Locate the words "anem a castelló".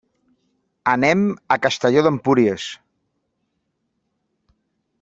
0.93-2.03